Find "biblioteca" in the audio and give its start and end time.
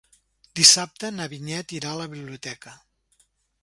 2.17-2.79